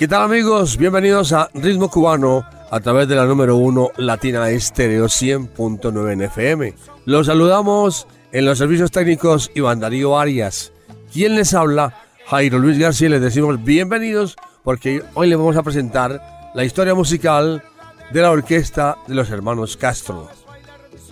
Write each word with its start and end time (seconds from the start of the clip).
¿Qué 0.00 0.08
tal 0.08 0.22
amigos? 0.22 0.78
Bienvenidos 0.78 1.34
a 1.34 1.50
Ritmo 1.52 1.90
Cubano 1.90 2.42
a 2.70 2.80
través 2.80 3.06
de 3.06 3.16
la 3.16 3.26
número 3.26 3.56
1 3.56 3.90
Latina 3.98 4.48
Estéreo 4.48 5.04
100.9 5.04 6.24
FM. 6.24 6.72
Los 7.04 7.26
saludamos 7.26 8.06
en 8.32 8.46
los 8.46 8.56
servicios 8.56 8.90
técnicos 8.90 9.50
Iván 9.54 9.78
Darío 9.78 10.18
Arias. 10.18 10.72
¿Quién 11.12 11.34
les 11.34 11.52
habla? 11.52 11.92
Jairo 12.24 12.58
Luis 12.58 12.78
García. 12.78 13.10
Les 13.10 13.20
decimos 13.20 13.62
bienvenidos 13.62 14.36
porque 14.64 15.02
hoy 15.12 15.28
les 15.28 15.36
vamos 15.36 15.58
a 15.58 15.62
presentar 15.62 16.18
la 16.54 16.64
historia 16.64 16.94
musical 16.94 17.62
de 18.10 18.22
la 18.22 18.30
orquesta 18.30 18.96
de 19.06 19.14
los 19.14 19.28
hermanos 19.28 19.76
Castro. 19.76 20.30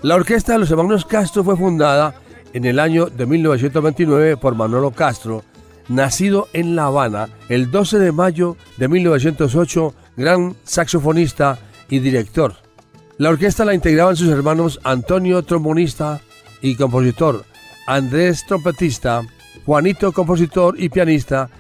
La 0.01 0.15
orquesta 0.15 0.55
de 0.55 0.61
los 0.61 0.71
hermanos 0.71 1.05
Castro 1.05 1.45
fue 1.45 1.59
fundada 1.59 2.15
en 2.55 2.65
el 2.65 2.79
año 2.79 3.05
de 3.05 3.27
1929 3.27 4.39
por 4.39 4.55
Manolo 4.55 4.93
Castro 4.93 5.45
nacido 5.89 6.49
en 6.53 6.77
La 6.77 6.87
Habana 6.87 7.29
el 7.49 7.71
12 7.71 7.99
de 7.99 8.13
mayo 8.13 8.57
de 8.77 8.89
1908, 8.89 9.95
gran 10.17 10.57
saxofonista 10.65 11.59
y 11.89 11.99
director. 11.99 12.55
La 13.19 13.31
orquesta 13.31 13.65
la 13.65 13.75
integraban 13.75 14.17
sus 14.17 14.29
hermanos 14.29 14.81
Antonio, 14.85 15.43
trombonista 15.43 16.21
y 16.61 16.77
compositor, 16.77 17.45
Andrés, 17.87 18.45
trompetista, 18.47 19.23
Juanito, 19.65 20.13
compositor 20.13 20.81
y 20.81 20.89
pianista, 20.89 21.51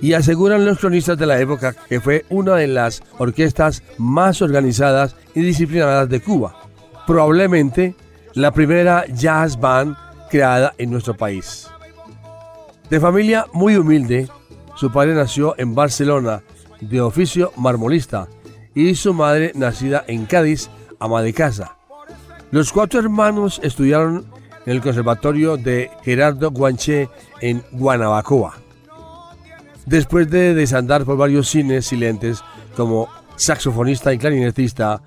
y 0.00 0.12
aseguran 0.12 0.64
los 0.64 0.78
cronistas 0.78 1.18
de 1.18 1.26
la 1.26 1.40
época 1.40 1.74
que 1.88 2.00
fue 2.00 2.24
una 2.28 2.54
de 2.54 2.68
las 2.68 3.02
orquestas 3.18 3.82
más 3.96 4.40
organizadas 4.42 5.16
y 5.34 5.40
disciplinadas 5.40 6.08
de 6.08 6.20
Cuba, 6.20 6.54
probablemente 7.06 7.94
la 8.34 8.52
primera 8.52 9.04
jazz 9.06 9.58
band 9.58 9.96
creada 10.30 10.74
en 10.78 10.90
nuestro 10.90 11.16
país. 11.16 11.68
De 12.90 13.00
familia 13.00 13.46
muy 13.52 13.76
humilde, 13.76 14.28
su 14.74 14.90
padre 14.90 15.14
nació 15.14 15.54
en 15.58 15.74
Barcelona, 15.74 16.42
de 16.80 17.00
oficio 17.02 17.52
marmolista, 17.56 18.28
y 18.74 18.94
su 18.94 19.12
madre 19.12 19.52
nacida 19.54 20.04
en 20.06 20.24
Cádiz, 20.24 20.70
ama 20.98 21.20
de 21.20 21.34
casa. 21.34 21.76
Los 22.50 22.72
cuatro 22.72 23.00
hermanos 23.00 23.60
estudiaron 23.62 24.24
en 24.64 24.72
el 24.72 24.80
Conservatorio 24.80 25.58
de 25.58 25.90
Gerardo 26.02 26.50
Guanché 26.50 27.10
en 27.42 27.62
Guanabacoa. 27.72 28.54
Después 29.84 30.30
de 30.30 30.54
desandar 30.54 31.04
por 31.04 31.18
varios 31.18 31.48
cines 31.48 31.86
silentes 31.86 32.42
como 32.74 33.08
saxofonista 33.36 34.14
y 34.14 34.18
clarinetista, 34.18 35.02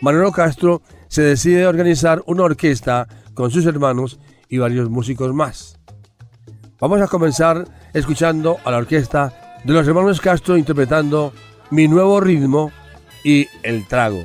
Manolo 0.00 0.30
Castro 0.30 0.82
se 1.08 1.22
decide 1.22 1.64
a 1.64 1.68
organizar 1.68 2.22
una 2.26 2.44
orquesta 2.44 3.08
con 3.34 3.50
sus 3.50 3.66
hermanos 3.66 4.20
y 4.48 4.58
varios 4.58 4.88
músicos 4.88 5.34
más. 5.34 5.80
Vamos 6.80 7.00
a 7.00 7.06
comenzar 7.06 7.64
escuchando 7.92 8.58
a 8.64 8.70
la 8.70 8.78
orquesta 8.78 9.32
de 9.64 9.72
los 9.72 9.86
hermanos 9.86 10.20
Castro 10.20 10.56
interpretando 10.56 11.32
Mi 11.70 11.86
nuevo 11.86 12.20
ritmo 12.20 12.72
y 13.22 13.46
El 13.62 13.86
trago. 13.86 14.24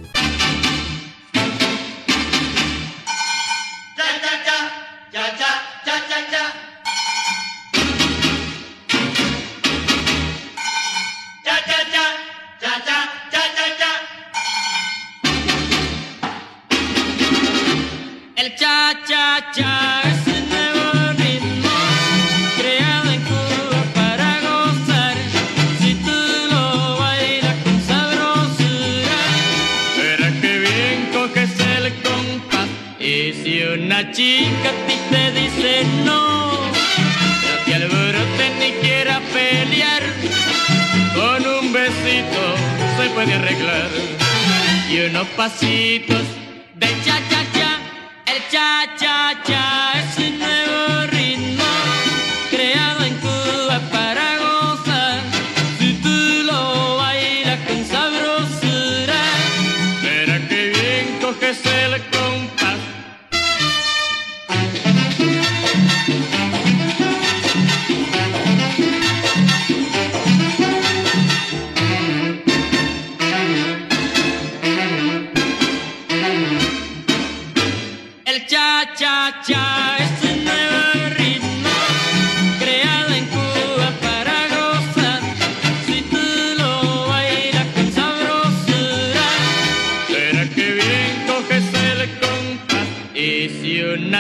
Y 45.38 46.39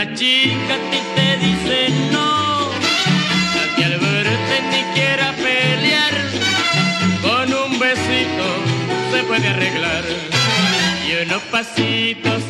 una 0.01 0.13
chica 0.15 0.75
a 0.75 0.91
ti 0.91 0.99
te 1.15 1.37
dice 1.45 1.89
no, 2.11 2.69
no 2.69 3.75
te 3.75 3.83
alborotes 3.83 4.63
ni 4.71 4.81
quiera 4.93 5.33
pelear, 5.33 6.13
con 7.21 7.53
un 7.53 7.79
besito 7.79 8.45
se 9.11 9.23
puede 9.23 9.47
arreglar. 9.49 10.05
Y 11.05 11.23
unos 11.23 11.41
pasitos 11.51 12.43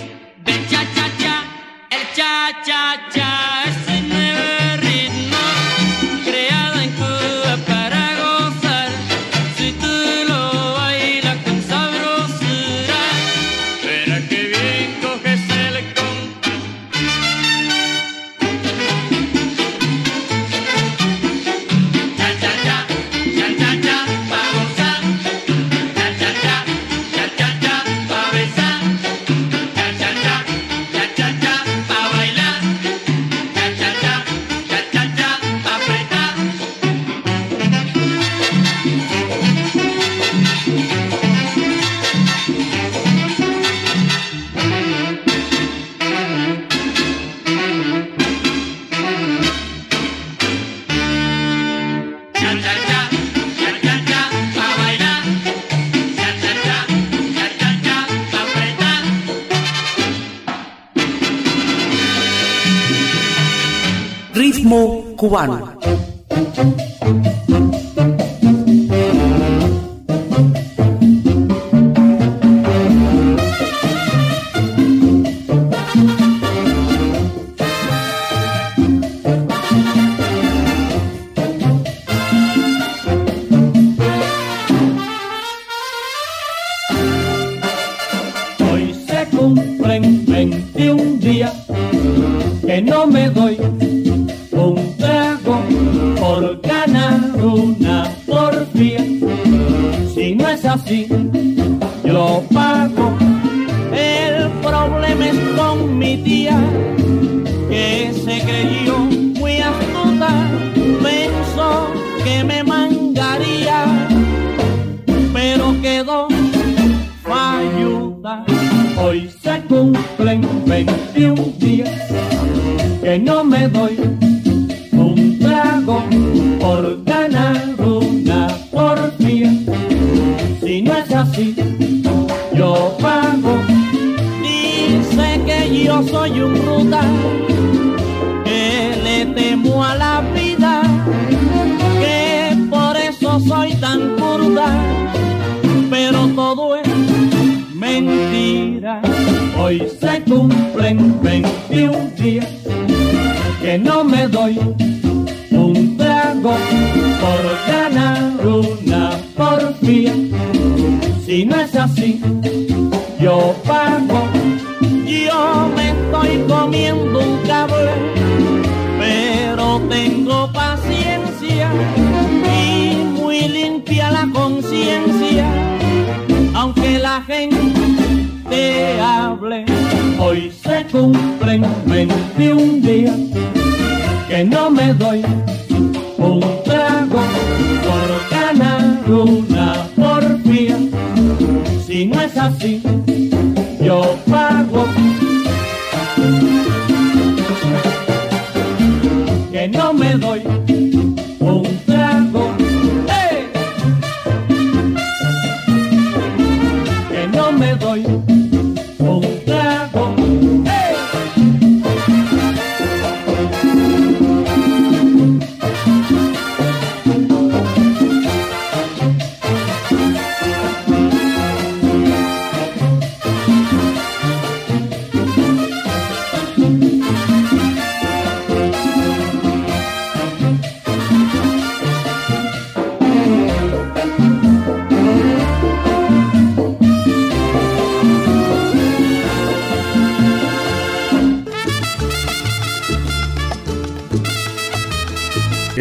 Si 192.39 193.09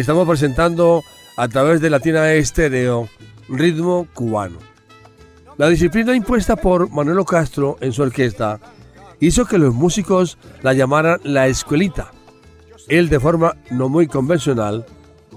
Estamos 0.09 0.27
presentando 0.27 1.03
a 1.37 1.47
través 1.47 1.81
de 1.81 1.91
Latina 1.91 2.33
Estéreo 2.33 3.07
ritmo 3.47 4.07
cubano. 4.15 4.57
La 5.55 5.69
disciplina 5.69 6.15
impuesta 6.15 6.55
por 6.55 6.89
Manuelo 6.89 7.25
Castro 7.25 7.77
en 7.79 7.93
su 7.93 8.01
orquesta 8.01 8.59
hizo 9.19 9.45
que 9.45 9.59
los 9.59 9.75
músicos 9.75 10.39
la 10.63 10.73
llamaran 10.73 11.19
la 11.23 11.45
escuelita. 11.45 12.09
Él, 12.87 13.07
de 13.09 13.19
forma 13.19 13.55
no 13.69 13.87
muy 13.87 14.07
convencional, 14.07 14.83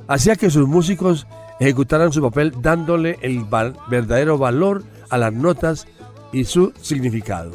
hacía 0.09 0.37
que 0.37 0.49
sus 0.49 0.67
músicos 0.67 1.27
ejecutaran 1.61 2.11
su 2.11 2.23
papel 2.23 2.55
dándole 2.63 3.19
el 3.21 3.45
verdadero 3.91 4.39
valor 4.39 4.85
a 5.11 5.19
las 5.19 5.35
notas 5.35 5.87
y 6.33 6.47
su 6.47 6.73
significado. 6.81 7.53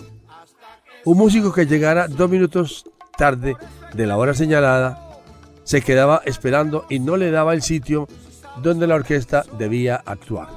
Un 1.04 1.18
músico 1.18 1.52
que 1.52 1.66
llegara 1.66 2.08
dos 2.08 2.30
minutos 2.30 2.86
tarde 3.18 3.58
de 3.96 4.06
la 4.06 4.18
hora 4.18 4.36
señalada 4.36 5.07
se 5.68 5.82
quedaba 5.82 6.22
esperando 6.24 6.86
y 6.88 7.00
no 7.00 7.18
le 7.18 7.30
daba 7.30 7.54
el 7.54 7.62
sitio 7.62 8.08
donde 8.64 8.88
la 8.88 8.96
orquesta 8.96 9.44
debía 9.58 10.02
actuar. 10.06 10.48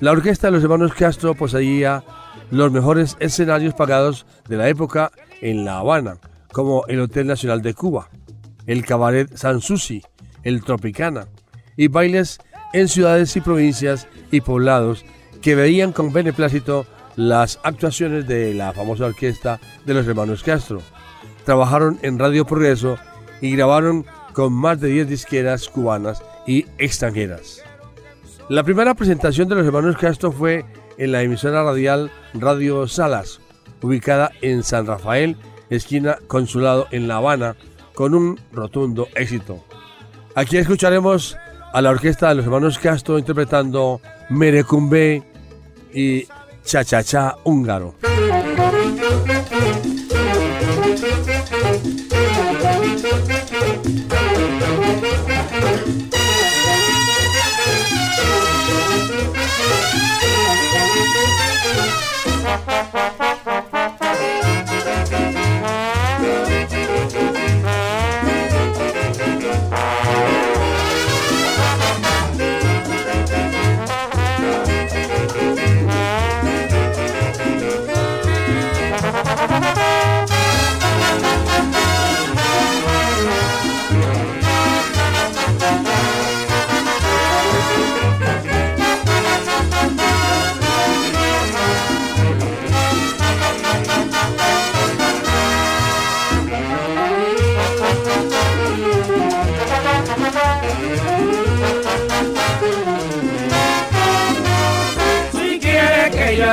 La 0.00 0.10
orquesta 0.10 0.48
de 0.48 0.50
los 0.50 0.64
hermanos 0.64 0.94
Castro 0.94 1.36
poseía 1.36 2.02
los 2.50 2.72
mejores 2.72 3.16
escenarios 3.20 3.72
pagados 3.72 4.26
de 4.48 4.56
la 4.56 4.68
época 4.68 5.12
en 5.40 5.64
La 5.64 5.78
Habana, 5.78 6.18
como 6.52 6.84
el 6.88 6.98
Hotel 7.02 7.28
Nacional 7.28 7.62
de 7.62 7.74
Cuba, 7.74 8.10
el 8.66 8.84
Cabaret 8.84 9.36
Sanssouci, 9.36 10.02
el 10.42 10.64
Tropicana, 10.64 11.28
y 11.76 11.86
bailes 11.86 12.40
en 12.72 12.88
ciudades 12.88 13.36
y 13.36 13.42
provincias 13.42 14.08
y 14.32 14.40
poblados 14.40 15.04
que 15.40 15.54
veían 15.54 15.92
con 15.92 16.12
beneplácito 16.12 16.84
las 17.14 17.60
actuaciones 17.62 18.26
de 18.26 18.54
la 18.54 18.72
famosa 18.72 19.04
orquesta 19.04 19.60
de 19.86 19.94
los 19.94 20.04
hermanos 20.08 20.42
Castro. 20.42 20.82
Trabajaron 21.44 22.00
en 22.02 22.18
Radio 22.18 22.44
Progreso 22.44 22.98
y 23.44 23.54
grabaron 23.54 24.06
con 24.32 24.54
más 24.54 24.80
de 24.80 24.88
10 24.88 25.06
disqueras 25.06 25.68
cubanas 25.68 26.22
y 26.46 26.64
extranjeras. 26.78 27.62
La 28.48 28.62
primera 28.62 28.94
presentación 28.94 29.48
de 29.48 29.56
los 29.56 29.66
hermanos 29.66 29.98
Castro 29.98 30.32
fue 30.32 30.64
en 30.96 31.12
la 31.12 31.22
emisora 31.22 31.62
radial 31.62 32.10
Radio 32.32 32.88
Salas, 32.88 33.40
ubicada 33.82 34.32
en 34.40 34.62
San 34.62 34.86
Rafael, 34.86 35.36
esquina 35.68 36.16
Consulado 36.26 36.86
en 36.90 37.06
La 37.06 37.16
Habana, 37.16 37.54
con 37.94 38.14
un 38.14 38.40
rotundo 38.50 39.08
éxito. 39.14 39.62
Aquí 40.34 40.56
escucharemos 40.56 41.36
a 41.74 41.82
la 41.82 41.90
orquesta 41.90 42.30
de 42.30 42.36
los 42.36 42.46
hermanos 42.46 42.78
Castro 42.78 43.18
interpretando 43.18 44.00
Merecumbe 44.30 45.22
y 45.92 46.26
Cha 46.64 46.82
Cha 46.82 47.04
Cha 47.04 47.36
húngaro. 47.44 47.94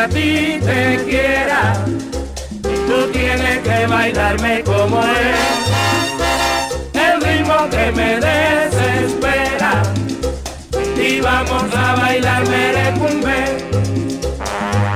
A 0.01 0.07
ti 0.07 0.59
te 0.65 1.03
quiera, 1.05 1.75
tú 2.63 3.11
tienes 3.11 3.59
que 3.59 3.85
bailarme 3.85 4.63
como 4.63 4.99
es. 4.99 5.37
El 6.93 7.21
ritmo 7.21 7.69
que 7.69 7.91
me 7.91 8.19
desespera. 8.19 9.83
Y 10.97 11.21
vamos 11.21 11.65
a 11.75 11.95
bailar 11.95 12.47
merecumbe, 12.47 13.67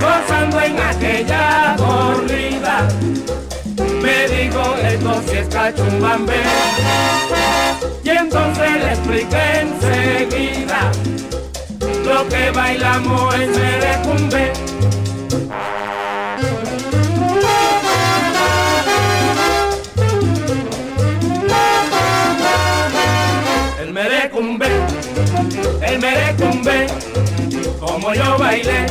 gozando 0.02 0.62
en 0.62 0.80
aquella 0.80 1.76
corrida. 1.78 2.88
Me 4.02 4.28
dijo 4.28 4.76
esto 4.92 5.22
si 5.28 5.38
es 5.38 5.48
cachumbambe. 5.50 6.42
Y 8.04 8.10
entonces 8.10 8.72
le 8.72 8.90
expliqué 8.90 9.60
enseguida 9.60 10.92
lo 12.06 12.28
que 12.28 12.52
bailamos 12.52 13.36
es 13.36 13.50
merecumbe. 13.50 14.75
Merecumbe, 26.38 26.88
como 27.80 28.14
yo 28.14 28.38
bailé, 28.38 28.86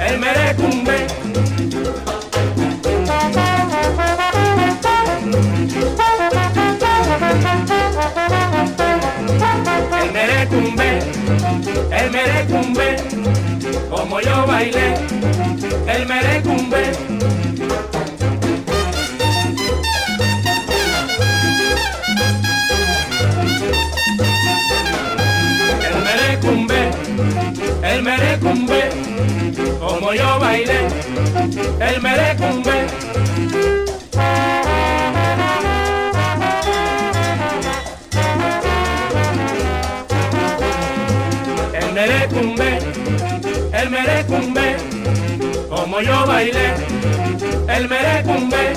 el 0.00 0.18
merecumbe. 0.18 1.06
El 10.02 10.12
merecumbe, 10.12 10.98
el 11.90 12.10
merecumbe, 12.10 12.96
como 13.90 14.20
yo 14.20 14.46
bailé, 14.46 14.94
el 15.86 16.06
merecumbe. 16.06 17.95
El 27.96 28.02
merecumbe, 28.02 28.90
como 29.80 30.12
yo 30.12 30.38
bailé, 30.38 30.86
el 31.80 32.02
merecumbe. 32.02 32.86
El 41.72 41.92
merecumbe, 41.94 42.78
el 43.72 43.90
merecumbe, 43.90 44.76
como 45.70 46.00
yo 46.02 46.26
bailé, 46.26 46.74
el 47.68 47.88
merecumbe. 47.88 48.76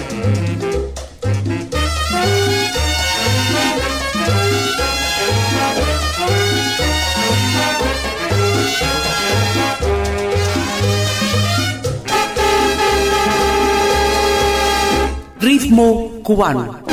Cubano. 16.23 16.88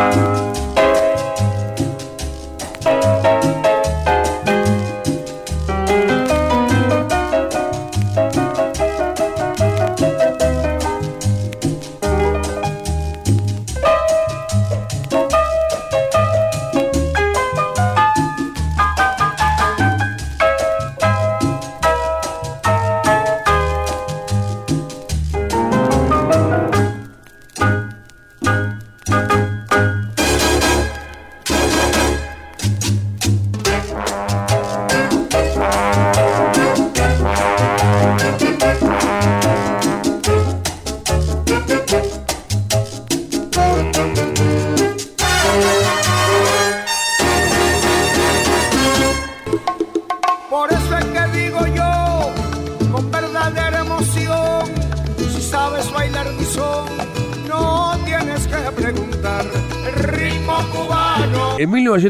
Por 0.00 0.29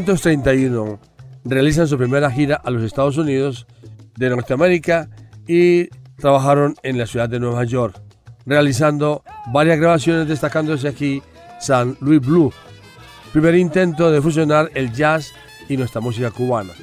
1931, 0.01 0.99
realizan 1.45 1.87
su 1.87 1.95
primera 1.95 2.31
gira 2.31 2.55
a 2.55 2.71
los 2.71 2.81
Estados 2.81 3.17
Unidos 3.17 3.67
de 4.17 4.31
Norteamérica 4.31 5.09
y 5.47 5.89
trabajaron 6.17 6.75
en 6.81 6.97
la 6.97 7.05
ciudad 7.05 7.29
de 7.29 7.39
Nueva 7.39 7.63
York, 7.65 8.01
realizando 8.47 9.23
varias 9.51 9.79
grabaciones 9.79 10.27
destacándose 10.27 10.87
aquí 10.87 11.21
San 11.59 11.97
Luis 12.01 12.19
Blue, 12.19 12.51
primer 13.31 13.53
intento 13.53 14.11
de 14.11 14.21
fusionar 14.21 14.71
el 14.73 14.91
jazz 14.91 15.33
y 15.69 15.77
nuestra 15.77 16.01
música 16.01 16.31
cubana. 16.31 16.73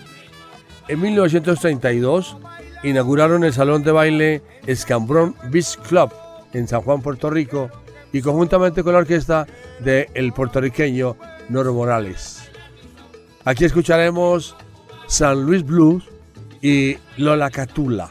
En 0.86 1.00
1932 1.00 2.36
inauguraron 2.84 3.42
el 3.42 3.52
salón 3.52 3.82
de 3.82 3.92
baile 3.92 4.42
Escambrón 4.66 5.34
Beach 5.50 5.76
Club 5.88 6.12
en 6.52 6.68
San 6.68 6.82
Juan, 6.82 7.02
Puerto 7.02 7.30
Rico, 7.30 7.68
y 8.12 8.22
conjuntamente 8.22 8.84
con 8.84 8.92
la 8.92 9.00
orquesta 9.00 9.46
de 9.80 10.08
puertorriqueño 10.34 11.16
Noro 11.48 11.74
Morales. 11.74 12.47
Aquí 13.44 13.64
escucharemos 13.64 14.56
San 15.06 15.42
Luis 15.44 15.64
Blues 15.64 16.04
y 16.60 16.98
Lola 17.16 17.50
Catula. 17.50 18.10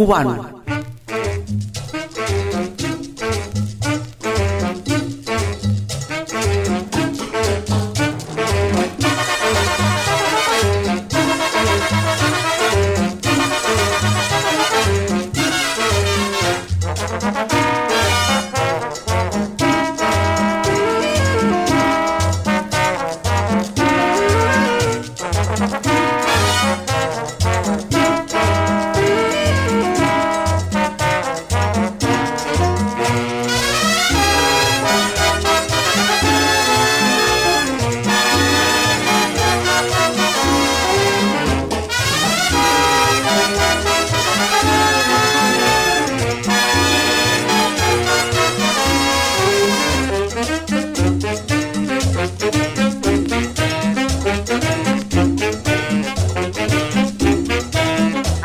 Cubano. 0.00 0.49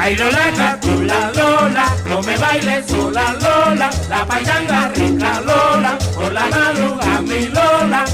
Ay 0.06 0.16
Lola, 0.18 0.52
Catula, 0.56 1.32
Lola, 1.36 1.86
no 2.08 2.22
me 2.22 2.38
bailes 2.38 2.86
sola, 2.86 3.34
Lola, 3.42 3.90
la 4.08 4.24
payanga 4.28 4.90
rica, 4.90 5.42
Lola, 5.42 5.98
por 6.14 6.32
la 6.32 6.46
madruga, 6.46 7.22
mi 7.22 7.48
Lola. 7.48 8.06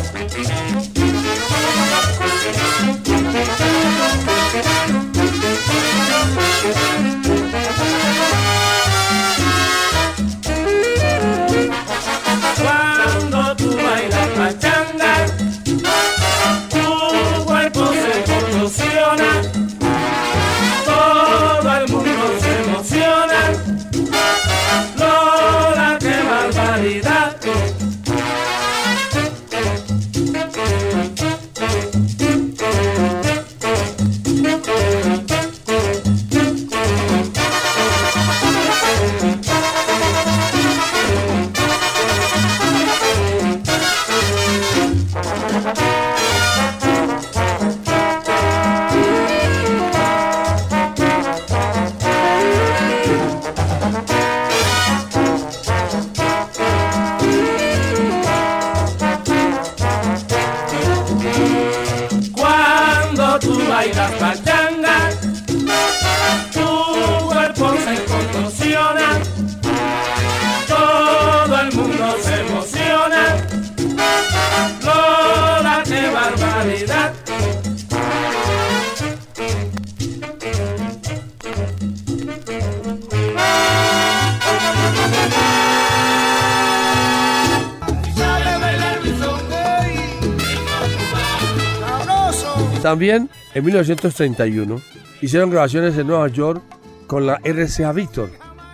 También 93.02 93.32
en 93.56 93.66
1931 93.66 94.80
hicieron 95.24 95.50
grabaciones 95.50 95.98
en 95.98 96.06
Nueva 96.06 96.28
York 96.28 96.62
con 97.08 97.26
la 97.26 97.42
RCA 97.44 97.94
Victor, 97.94 98.30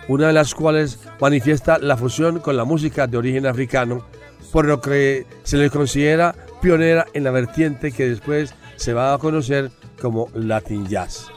una 0.06 0.26
de 0.26 0.34
las 0.34 0.54
cuales 0.54 0.98
manifiesta 1.18 1.78
la 1.78 1.96
fusión 1.96 2.40
con 2.40 2.54
la 2.54 2.64
música 2.64 3.06
de 3.06 3.16
origen 3.16 3.46
africano, 3.46 4.04
por 4.52 4.66
lo 4.66 4.82
que 4.82 5.24
se 5.44 5.56
le 5.56 5.70
considera 5.70 6.34
pionera 6.60 7.06
en 7.14 7.24
la 7.24 7.30
vertiente 7.30 7.90
que 7.90 8.06
después 8.06 8.54
se 8.76 8.92
va 8.92 9.14
a 9.14 9.18
conocer 9.18 9.70
como 9.98 10.28
Latin 10.34 10.86
Jazz. 10.86 11.28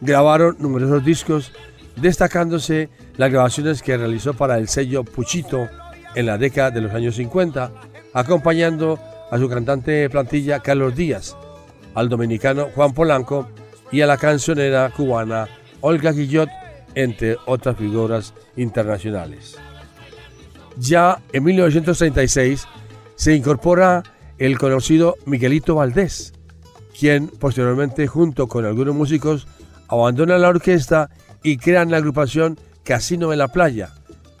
Grabaron 0.00 0.54
numerosos 0.60 1.04
discos, 1.04 1.50
destacándose 1.96 2.90
las 3.16 3.32
grabaciones 3.32 3.82
que 3.82 3.96
realizó 3.96 4.34
para 4.34 4.56
el 4.56 4.68
sello 4.68 5.02
Puchito 5.02 5.68
en 6.14 6.26
la 6.26 6.38
década 6.38 6.70
de 6.70 6.82
los 6.82 6.94
años 6.94 7.16
50, 7.16 7.72
acompañando 8.14 9.00
a 9.32 9.36
su 9.36 9.48
cantante 9.48 9.90
de 9.90 10.10
plantilla 10.10 10.60
Carlos 10.60 10.94
Díaz, 10.94 11.34
al 11.94 12.08
dominicano 12.08 12.68
Juan 12.74 12.92
Polanco 12.92 13.48
y 13.92 14.00
a 14.00 14.06
la 14.06 14.16
cancionera 14.16 14.90
cubana 14.90 15.48
Olga 15.80 16.12
Guillot, 16.12 16.48
entre 16.94 17.36
otras 17.46 17.76
figuras 17.76 18.34
internacionales. 18.56 19.56
Ya 20.78 21.20
en 21.32 21.44
1936 21.44 22.66
se 23.16 23.34
incorpora 23.34 24.02
el 24.38 24.58
conocido 24.58 25.16
Miguelito 25.26 25.74
Valdés, 25.74 26.32
quien 26.98 27.28
posteriormente 27.28 28.06
junto 28.06 28.48
con 28.48 28.64
algunos 28.64 28.94
músicos 28.94 29.46
abandona 29.88 30.38
la 30.38 30.48
orquesta 30.48 31.10
y 31.42 31.56
crean 31.56 31.90
la 31.90 31.98
agrupación 31.98 32.58
Casino 32.84 33.32
en 33.32 33.38
la 33.38 33.48
Playa. 33.48 33.90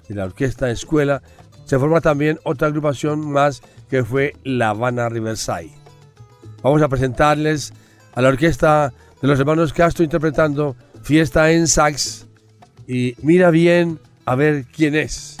De 0.08 0.14
la 0.14 0.24
orquesta 0.24 0.70
escuela 0.70 1.22
se 1.64 1.78
forma 1.78 2.00
también 2.00 2.38
otra 2.44 2.68
agrupación 2.68 3.30
más 3.30 3.62
que 3.88 4.04
fue 4.04 4.34
La 4.42 4.70
Habana 4.70 5.08
Riverside. 5.08 5.79
Vamos 6.62 6.82
a 6.82 6.88
presentarles 6.88 7.72
a 8.14 8.20
la 8.20 8.28
orquesta 8.28 8.92
de 9.20 9.28
los 9.28 9.38
hermanos 9.38 9.72
Castro 9.72 10.04
interpretando 10.04 10.76
Fiesta 11.02 11.50
en 11.50 11.66
Sax 11.66 12.26
y 12.86 13.14
mira 13.22 13.50
bien 13.50 13.98
a 14.26 14.34
ver 14.34 14.64
quién 14.66 14.94
es. 14.94 15.36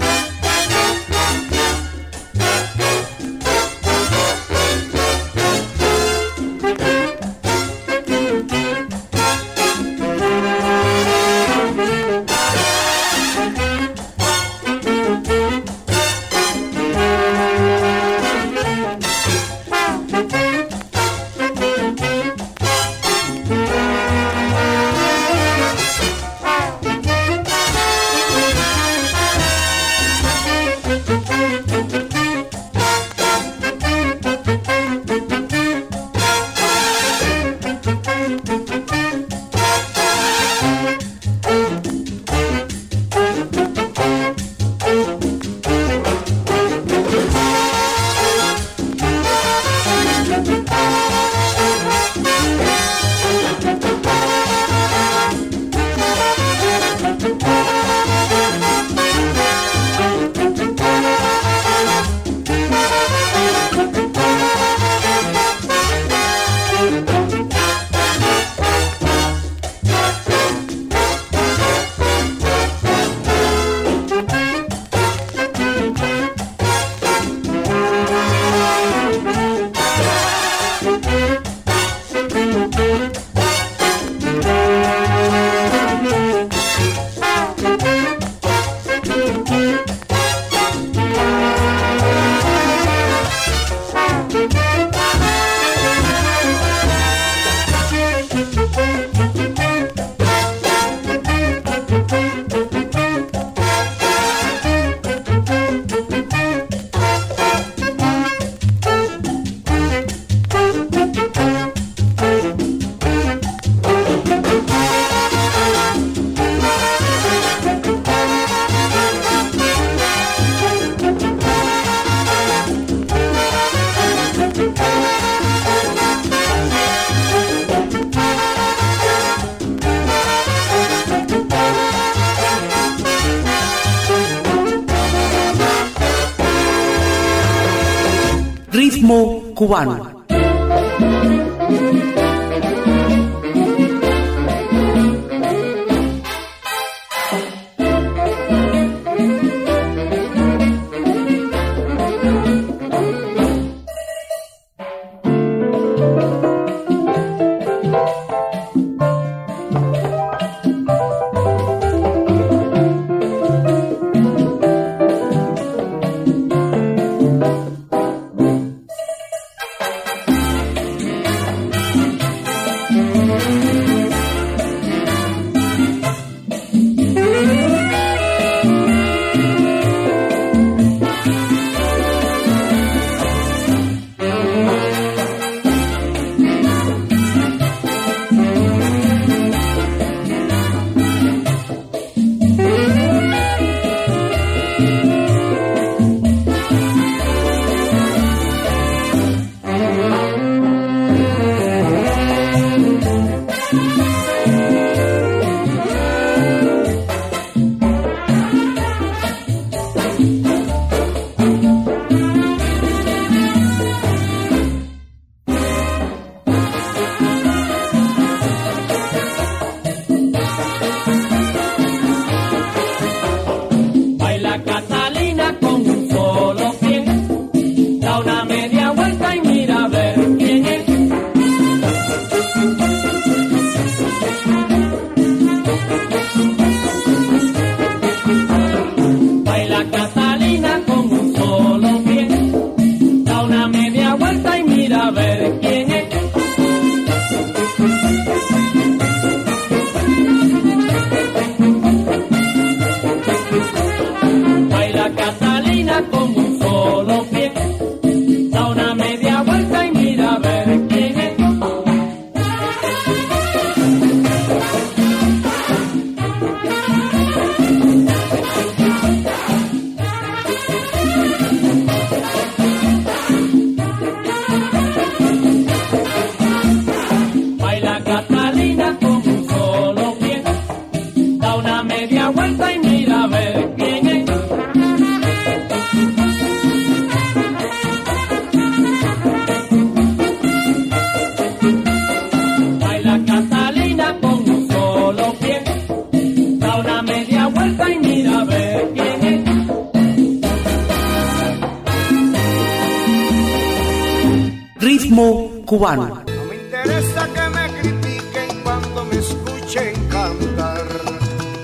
Cubano. 305.80 306.22
No 306.26 306.44
me 306.44 306.56
interesa 306.56 307.26
que 307.32 307.48
me 307.48 307.80
critiquen 307.80 308.62
cuando 308.62 309.04
me 309.06 309.16
escuchen 309.16 309.94
cantar. 310.08 310.86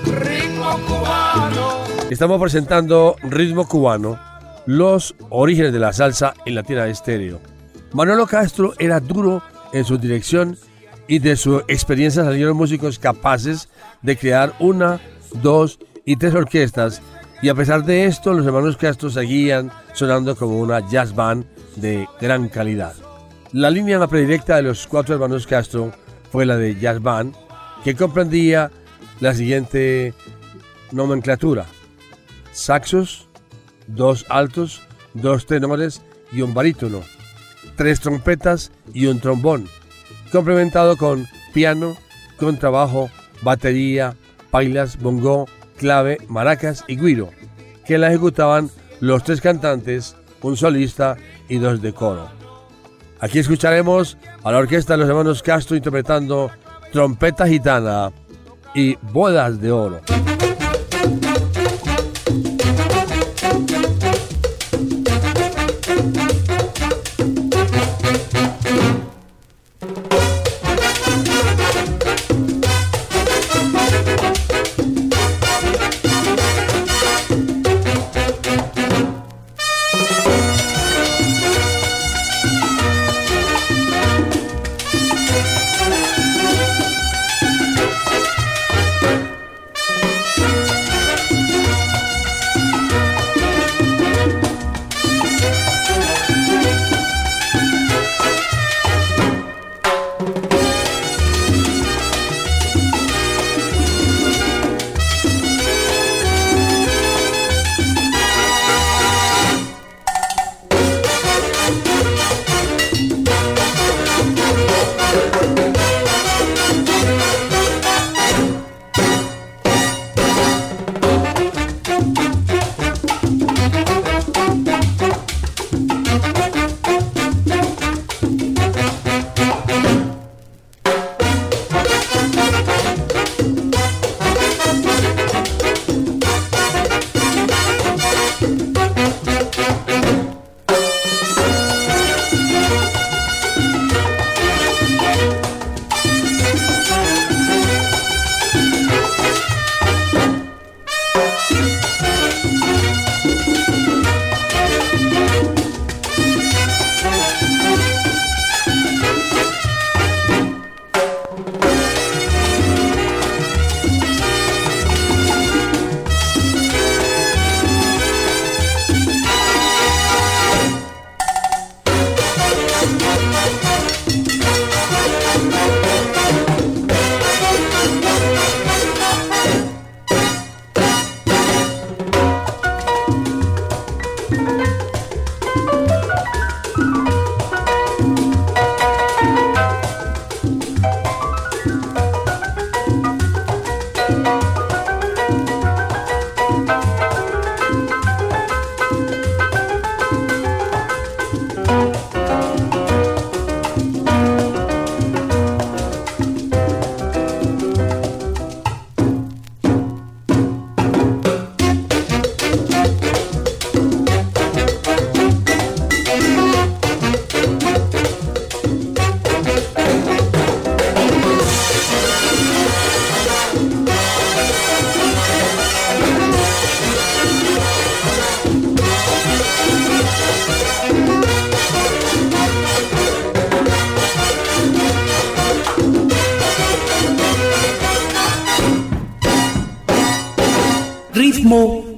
Ritmo 0.05 0.79
cubano. 0.87 1.83
Estamos 2.09 2.41
presentando 2.41 3.15
Ritmo 3.21 3.67
Cubano, 3.67 4.19
los 4.65 5.13
orígenes 5.29 5.71
de 5.71 5.77
la 5.77 5.93
salsa 5.93 6.33
en 6.47 6.55
Latina 6.55 6.87
Estéreo. 6.87 7.39
Manolo 7.93 8.25
Castro 8.25 8.73
era 8.79 8.99
duro 8.99 9.43
en 9.71 9.85
su 9.85 9.99
dirección 9.99 10.57
y 11.07 11.19
de 11.19 11.35
su 11.35 11.59
experiencia 11.67 12.23
salieron 12.23 12.57
músicos 12.57 12.97
capaces 12.97 13.69
de 14.01 14.17
crear 14.17 14.53
una, 14.57 14.99
dos 15.43 15.77
y 16.05 16.15
tres 16.15 16.33
orquestas 16.33 17.03
y 17.43 17.49
a 17.49 17.55
pesar 17.55 17.85
de 17.85 18.05
esto 18.05 18.33
los 18.33 18.47
hermanos 18.47 18.77
Castro 18.77 19.11
seguían 19.11 19.69
sonando 19.93 20.35
como 20.35 20.59
una 20.59 20.79
jazz 20.89 21.13
band 21.13 21.45
de 21.75 22.07
gran 22.19 22.49
calidad. 22.49 22.95
La 23.53 23.69
línea 23.69 24.05
predilecta 24.07 24.57
de 24.57 24.63
los 24.63 24.87
cuatro 24.87 25.15
hermanos 25.15 25.47
Castro 25.47 25.93
fue 26.31 26.45
la 26.45 26.57
de 26.57 26.75
jazz 26.79 27.01
band 27.01 27.33
que 27.83 27.95
comprendía 27.95 28.71
la 29.19 29.33
siguiente 29.33 30.13
nomenclatura 30.91 31.65
saxos, 32.57 33.27
dos 33.85 34.25
altos, 34.29 34.81
dos 35.13 35.45
tenores 35.45 36.01
y 36.31 36.41
un 36.41 36.53
barítono, 36.53 37.01
tres 37.75 37.99
trompetas 37.99 38.71
y 38.93 39.05
un 39.05 39.19
trombón, 39.19 39.67
complementado 40.31 40.97
con 40.97 41.27
piano, 41.53 41.95
contrabajo, 42.37 43.09
batería, 43.43 44.15
pailas, 44.49 44.99
bongo, 44.99 45.45
clave, 45.77 46.17
maracas 46.27 46.83
y 46.87 46.97
guiro, 46.97 47.29
que 47.85 47.97
la 47.97 48.09
ejecutaban 48.09 48.71
los 48.99 49.23
tres 49.23 49.39
cantantes, 49.39 50.15
un 50.41 50.57
solista 50.57 51.15
y 51.47 51.59
dos 51.59 51.81
de 51.81 51.93
coro. 51.93 52.36
Aquí 53.19 53.39
escucharemos 53.39 54.17
a 54.43 54.51
la 54.51 54.59
orquesta 54.59 54.93
de 54.93 54.99
los 54.99 55.09
hermanos 55.09 55.41
Castro 55.41 55.75
interpretando 55.75 56.51
Trompeta 56.91 57.47
Gitana 57.47 58.11
y 58.75 58.95
Bodas 59.01 59.59
de 59.59 59.71
Oro. 59.71 60.01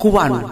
Cubano. 0.09 0.48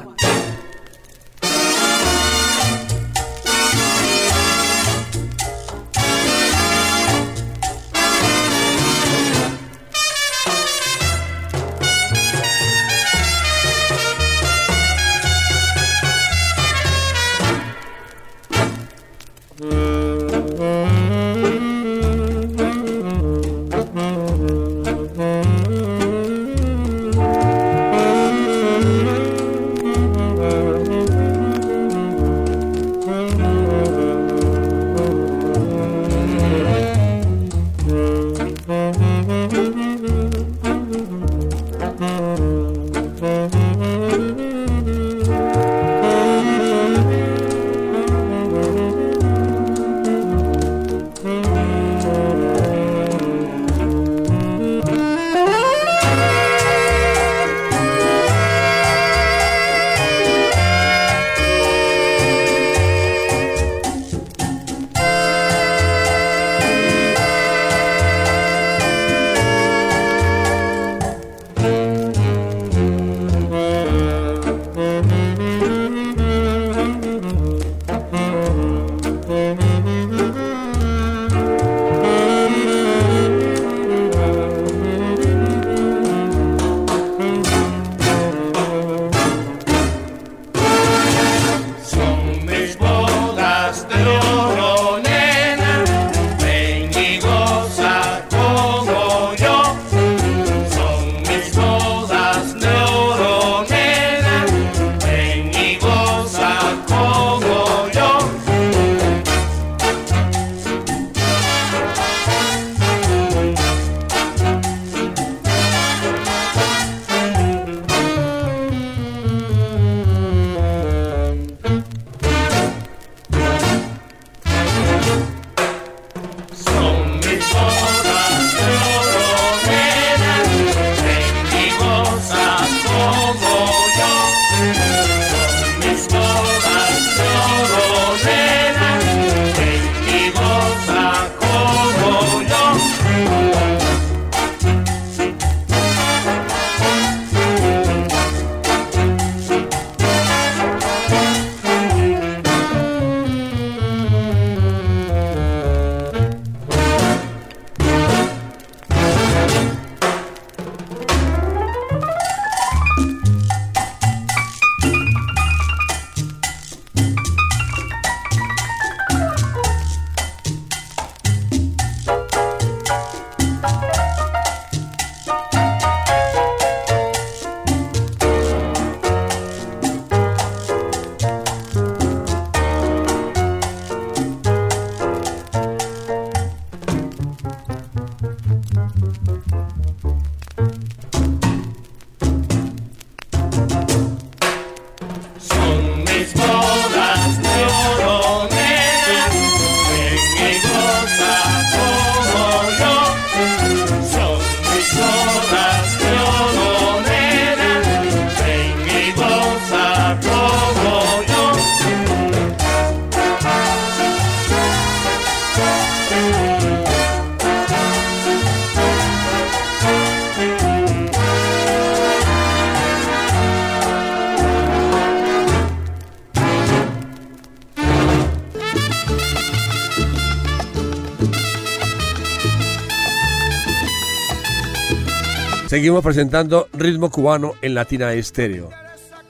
Seguimos 235.87 236.03
presentando 236.03 236.67
ritmo 236.73 237.09
cubano 237.09 237.53
en 237.61 237.73
Latina 237.73 238.11
Estéreo. 238.11 238.71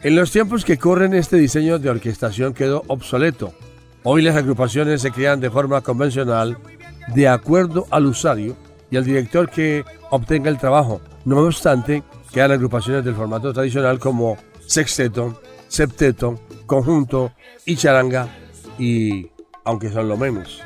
En 0.01 0.15
los 0.15 0.31
tiempos 0.31 0.65
que 0.65 0.79
corren 0.79 1.13
este 1.13 1.37
diseño 1.37 1.77
de 1.77 1.91
orquestación 1.91 2.55
quedó 2.55 2.83
obsoleto. 2.87 3.53
Hoy 4.01 4.23
las 4.23 4.35
agrupaciones 4.35 5.03
se 5.03 5.11
crean 5.11 5.39
de 5.39 5.51
forma 5.51 5.81
convencional 5.81 6.57
de 7.13 7.27
acuerdo 7.27 7.85
al 7.91 8.07
usuario 8.07 8.55
y 8.89 8.97
al 8.97 9.05
director 9.05 9.51
que 9.51 9.85
obtenga 10.09 10.49
el 10.49 10.57
trabajo. 10.57 10.99
No 11.25 11.41
obstante, 11.41 12.01
quedan 12.33 12.53
agrupaciones 12.53 13.05
del 13.05 13.13
formato 13.13 13.53
tradicional 13.53 13.99
como 13.99 14.35
sexteto, 14.65 15.39
septeto, 15.67 16.39
conjunto 16.65 17.33
y 17.67 17.75
charanga 17.75 18.29
y 18.79 19.29
aunque 19.63 19.91
son 19.91 20.09
lo 20.09 20.17
menos. 20.17 20.63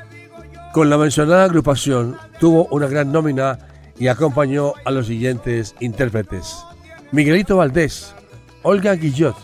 Con 0.71 0.89
la 0.89 0.97
mencionada 0.97 1.43
agrupación 1.43 2.15
tuvo 2.39 2.67
una 2.67 2.87
gran 2.87 3.11
nómina 3.11 3.59
y 4.01 4.07
acompañó 4.07 4.73
a 4.83 4.89
los 4.89 5.05
siguientes 5.05 5.75
intérpretes. 5.79 6.65
Miguelito 7.11 7.57
Valdés, 7.57 8.15
Olga 8.63 8.95
Guillot, 8.95 9.35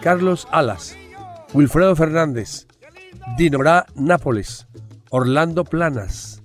Carlos 0.00 0.46
Alas, 0.52 0.96
Wilfredo 1.52 1.96
Fernández, 1.96 2.68
Dinorá 3.36 3.86
Nápoles, 3.96 4.68
Orlando 5.10 5.64
Planas, 5.64 6.40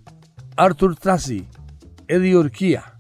Arthur 0.58 0.96
Tracy, 0.96 1.48
Eddie 2.08 2.36
Urquía, 2.36 2.96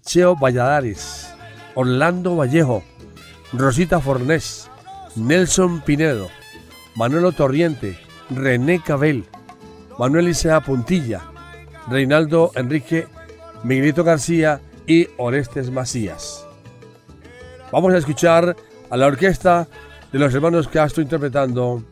Cheo 0.00 0.36
Valladares, 0.36 1.28
Orlando 1.74 2.34
Vallejo, 2.34 2.82
Rosita 3.52 4.00
Fornés, 4.00 4.70
Nelson 5.16 5.82
Pinedo, 5.82 6.30
Manuelo 6.96 7.32
Torriente, 7.32 7.98
René 8.30 8.80
Cabel, 8.80 9.26
Manuel 9.98 10.28
Isea 10.28 10.62
Puntilla, 10.62 11.24
Reinaldo 11.88 12.52
Enrique, 12.54 13.06
Miguelito 13.64 14.04
García 14.04 14.60
y 14.86 15.08
Orestes 15.16 15.70
Macías. 15.70 16.46
Vamos 17.70 17.92
a 17.92 17.98
escuchar 17.98 18.56
a 18.90 18.96
la 18.96 19.06
orquesta 19.06 19.68
de 20.12 20.18
los 20.18 20.34
hermanos 20.34 20.68
Castro 20.68 21.02
interpretando 21.02 21.82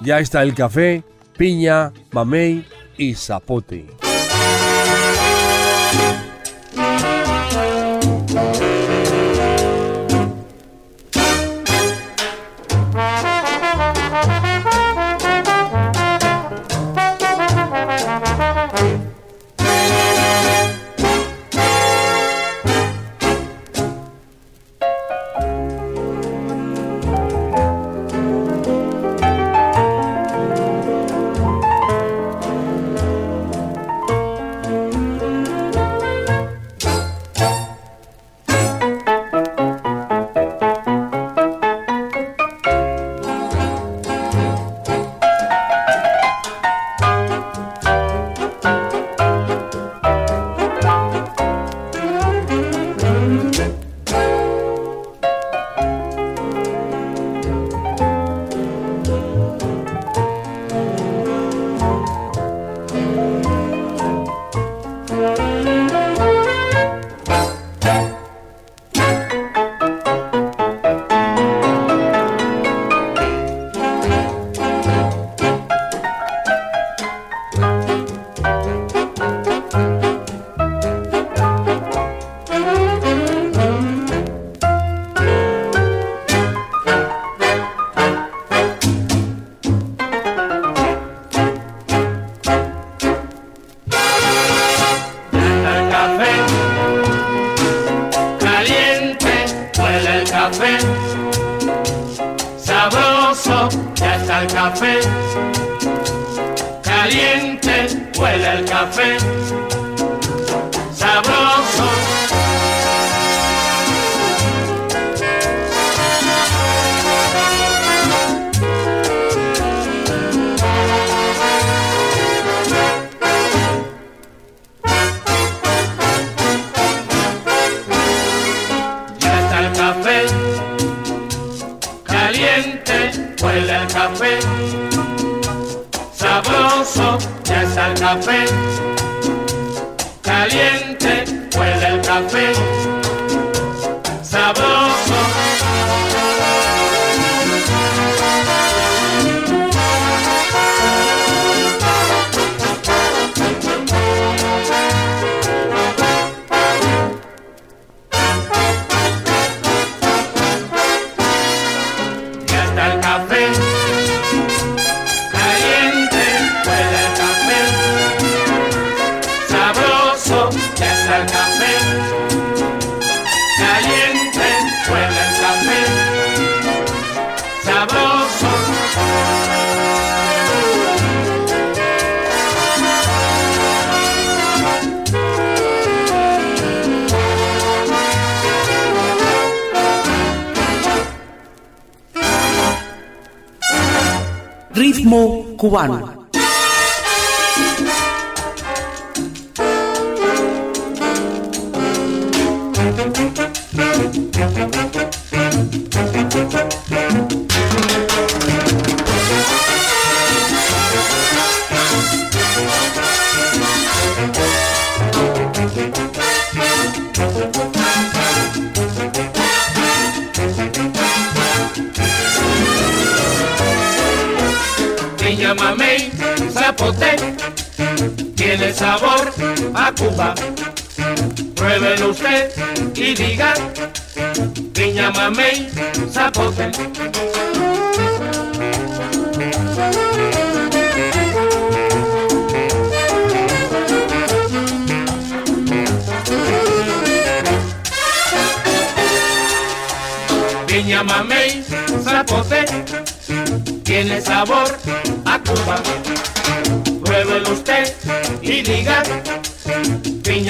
Ya 0.00 0.18
está 0.18 0.42
el 0.42 0.54
café, 0.54 1.04
piña, 1.36 1.92
mamey 2.12 2.64
y 2.96 3.14
zapote. 3.14 3.86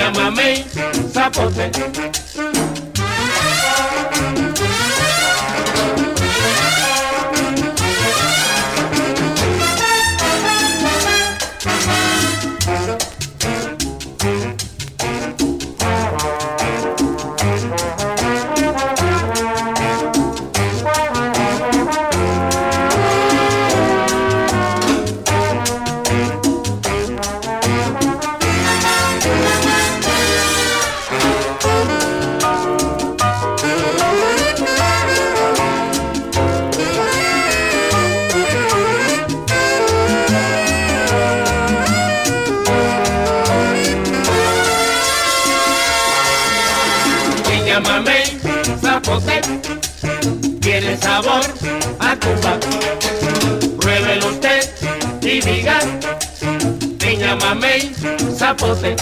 Mamey, 0.05 0.65
zapote. 1.13 1.71
Mamey, 57.47 57.91
zapote. 58.35 58.97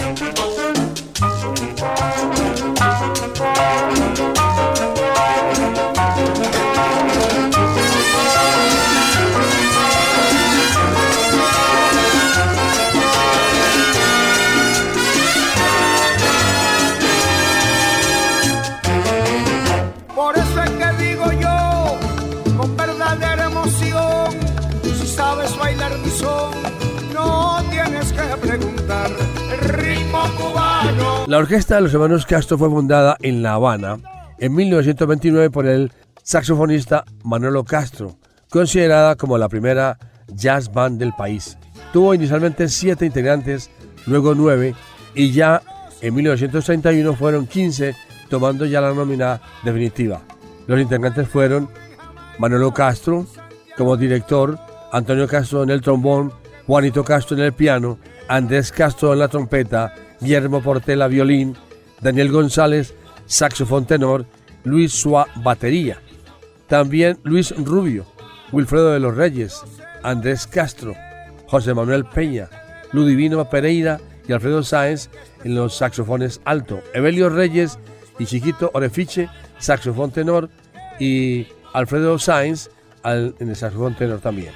La 31.26 31.38
orquesta 31.38 31.76
de 31.76 31.80
los 31.80 31.94
hermanos 31.94 32.26
Castro 32.26 32.58
fue 32.58 32.68
fundada 32.68 33.16
en 33.22 33.42
La 33.42 33.54
Habana 33.54 33.96
en 34.38 34.54
1929 34.54 35.50
por 35.50 35.66
el 35.66 35.90
saxofonista 36.22 37.04
Manolo 37.22 37.64
Castro, 37.64 38.18
considerada 38.50 39.16
como 39.16 39.38
la 39.38 39.48
primera 39.48 39.98
jazz 40.28 40.70
band 40.70 40.98
del 40.98 41.14
país. 41.14 41.56
Tuvo 41.94 42.12
inicialmente 42.12 42.68
siete 42.68 43.06
integrantes, 43.06 43.70
luego 44.06 44.34
nueve, 44.34 44.74
y 45.14 45.32
ya 45.32 45.62
en 46.02 46.14
1931 46.14 47.14
fueron 47.14 47.46
15, 47.46 47.96
tomando 48.28 48.66
ya 48.66 48.82
la 48.82 48.92
nómina 48.92 49.40
definitiva. 49.62 50.20
Los 50.66 50.78
integrantes 50.78 51.26
fueron 51.26 51.70
Manolo 52.38 52.74
Castro 52.74 53.26
como 53.78 53.96
director, 53.96 54.58
Antonio 54.92 55.26
Castro 55.26 55.62
en 55.62 55.70
el 55.70 55.80
trombón, 55.80 56.34
Juanito 56.66 57.02
Castro 57.02 57.34
en 57.38 57.44
el 57.44 57.54
piano, 57.54 57.98
Andrés 58.28 58.70
Castro 58.70 59.14
en 59.14 59.20
la 59.20 59.28
trompeta, 59.28 59.94
Guillermo 60.24 60.62
Portela 60.62 61.06
violín, 61.06 61.54
Daniel 62.00 62.32
González 62.32 62.94
saxofón 63.26 63.84
tenor, 63.84 64.24
Luis 64.64 64.92
Suá 64.92 65.26
batería. 65.36 66.00
También 66.66 67.18
Luis 67.24 67.54
Rubio, 67.56 68.06
Wilfredo 68.50 68.92
de 68.92 69.00
los 69.00 69.14
Reyes, 69.14 69.60
Andrés 70.02 70.46
Castro, 70.46 70.94
José 71.46 71.74
Manuel 71.74 72.06
Peña, 72.06 72.48
Ludivino 72.92 73.48
Pereira 73.50 74.00
y 74.26 74.32
Alfredo 74.32 74.62
Sáenz 74.62 75.10
en 75.44 75.54
los 75.54 75.76
saxofones 75.76 76.40
alto, 76.46 76.80
Evelio 76.94 77.28
Reyes 77.28 77.78
y 78.18 78.24
Chiquito 78.24 78.70
Orefiche, 78.72 79.28
saxofón 79.58 80.10
tenor 80.10 80.48
y 80.98 81.46
Alfredo 81.74 82.18
Sáenz 82.18 82.70
en 83.04 83.34
el 83.38 83.56
saxofón 83.56 83.94
tenor 83.94 84.20
también. 84.20 84.54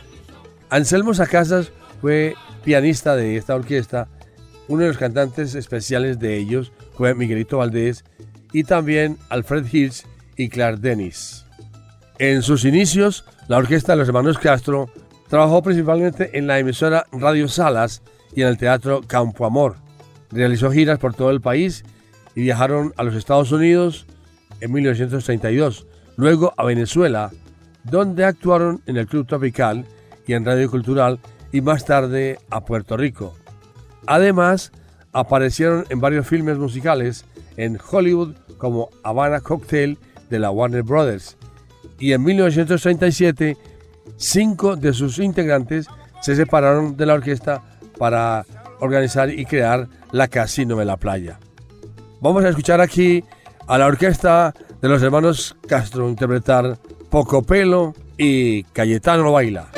Anselmo 0.70 1.12
Sacasas 1.12 1.72
fue 2.00 2.34
pianista 2.64 3.16
de 3.16 3.36
esta 3.36 3.54
orquesta, 3.54 4.08
uno 4.68 4.82
de 4.82 4.88
los 4.88 4.98
cantantes 4.98 5.54
especiales 5.54 6.18
de 6.18 6.36
ellos 6.36 6.72
fue 6.94 7.14
Miguelito 7.14 7.58
Valdés 7.58 8.04
y 8.52 8.64
también 8.64 9.18
Alfred 9.28 9.66
Hills 9.70 10.06
y 10.36 10.48
Clark 10.48 10.78
Dennis. 10.78 11.44
En 12.18 12.42
sus 12.42 12.64
inicios, 12.64 13.24
la 13.48 13.58
orquesta 13.58 13.92
de 13.92 13.98
los 13.98 14.08
hermanos 14.08 14.38
Castro 14.38 14.90
trabajó 15.28 15.62
principalmente 15.62 16.36
en 16.38 16.46
la 16.46 16.58
emisora 16.58 17.06
Radio 17.12 17.48
Salas 17.48 18.02
y 18.34 18.42
en 18.42 18.48
el 18.48 18.58
teatro 18.58 19.02
Campo 19.06 19.46
Amor. 19.46 19.76
Realizó 20.30 20.70
giras 20.70 20.98
por 20.98 21.14
todo 21.14 21.30
el 21.30 21.40
país 21.40 21.84
y 22.34 22.42
viajaron 22.42 22.92
a 22.96 23.02
los 23.02 23.14
Estados 23.14 23.52
Unidos 23.52 24.06
en 24.60 24.72
1932, 24.72 25.86
luego 26.16 26.52
a 26.56 26.64
Venezuela, 26.64 27.30
donde 27.84 28.24
actuaron 28.24 28.82
en 28.86 28.96
el 28.96 29.06
Club 29.06 29.26
Tropical 29.26 29.84
y 30.26 30.34
en 30.34 30.44
Radio 30.44 30.70
Cultural 30.70 31.20
y 31.52 31.60
más 31.60 31.84
tarde 31.84 32.38
a 32.50 32.64
Puerto 32.64 32.96
Rico. 32.96 33.34
Además, 34.08 34.72
aparecieron 35.12 35.84
en 35.90 36.00
varios 36.00 36.26
filmes 36.26 36.56
musicales 36.56 37.26
en 37.58 37.78
Hollywood 37.78 38.34
como 38.56 38.88
Havana 39.02 39.40
Cocktail 39.40 39.98
de 40.30 40.38
la 40.38 40.50
Warner 40.50 40.82
Brothers. 40.82 41.36
Y 41.98 42.12
en 42.12 42.24
1937, 42.24 43.58
cinco 44.16 44.76
de 44.76 44.94
sus 44.94 45.18
integrantes 45.18 45.88
se 46.22 46.34
separaron 46.36 46.96
de 46.96 47.04
la 47.04 47.14
orquesta 47.14 47.62
para 47.98 48.46
organizar 48.80 49.28
y 49.28 49.44
crear 49.44 49.88
la 50.10 50.28
Casino 50.28 50.76
de 50.76 50.86
la 50.86 50.96
Playa. 50.96 51.38
Vamos 52.22 52.44
a 52.44 52.48
escuchar 52.48 52.80
aquí 52.80 53.22
a 53.66 53.76
la 53.76 53.86
orquesta 53.86 54.54
de 54.80 54.88
los 54.88 55.02
hermanos 55.02 55.54
Castro 55.68 56.08
interpretar 56.08 56.78
Poco 57.10 57.42
Pelo 57.42 57.94
y 58.16 58.62
Cayetano 58.64 59.32
Baila. 59.32 59.68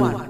one. 0.00 0.23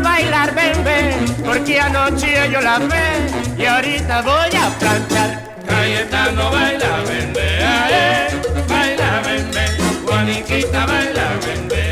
bailar, 0.00 0.54
ven, 0.54 1.36
porque 1.44 1.80
anoche 1.80 2.50
yo 2.50 2.60
la 2.60 2.78
ve 2.78 3.30
y 3.56 3.64
ahorita 3.64 4.22
voy 4.22 4.56
a 4.56 4.68
planchar. 4.78 5.48
Cayetano 5.66 6.50
baila, 6.50 7.02
ven, 7.06 7.32
ven, 7.32 7.60
eh, 7.60 8.28
baila, 8.68 9.20
ven, 9.24 9.50
ven, 9.52 10.06
Juaniquita 10.06 10.86
baila, 10.86 11.28
ven. 11.44 11.87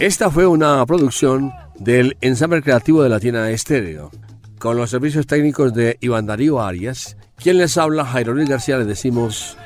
Esta 0.00 0.30
fue 0.30 0.46
una 0.46 0.84
producción 0.86 1.52
del 1.78 2.16
ensamble 2.20 2.62
creativo 2.62 3.02
de 3.02 3.08
la 3.08 3.16
Latina 3.16 3.50
Estéreo, 3.50 4.10
con 4.58 4.76
los 4.76 4.90
servicios 4.90 5.26
técnicos 5.26 5.74
de 5.74 5.98
Iván 6.00 6.26
Darío 6.26 6.60
Arias, 6.60 7.16
quien 7.36 7.58
les 7.58 7.76
habla, 7.76 8.04
Jairo 8.04 8.34
Luis 8.34 8.48
García, 8.48 8.78
les 8.78 8.86
decimos 8.86 9.58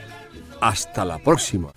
hasta 0.61 1.05
la 1.05 1.19
próxima. 1.19 1.73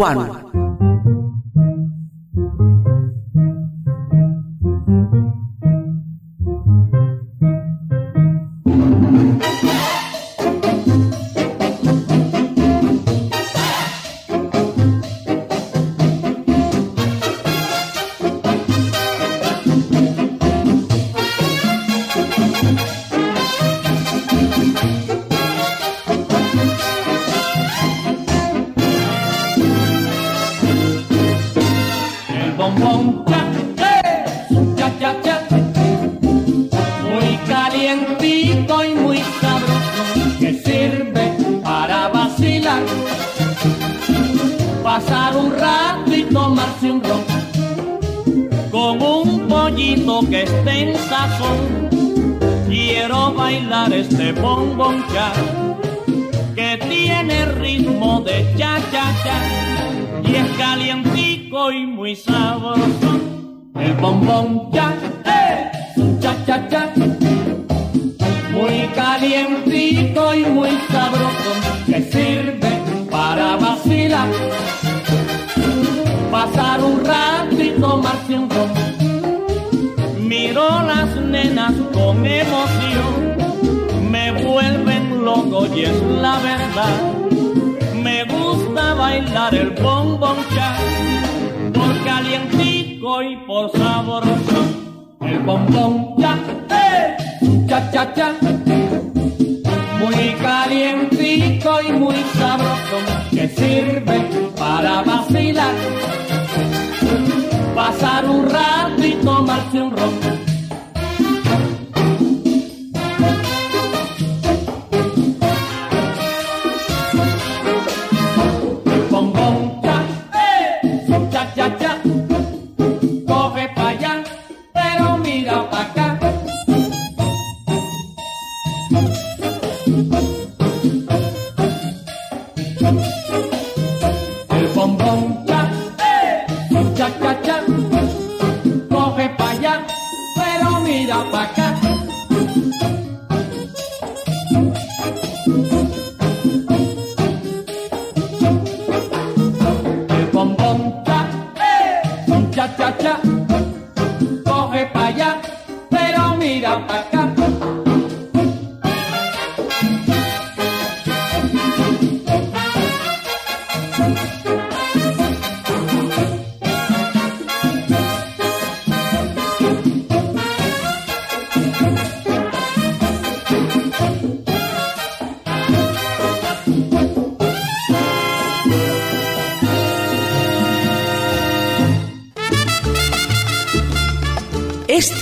one. 0.00 0.29